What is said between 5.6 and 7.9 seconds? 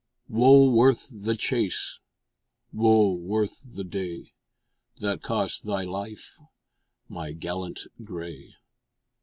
thy life, my gallant